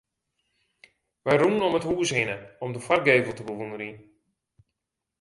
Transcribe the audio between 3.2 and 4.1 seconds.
te bewûnderjen.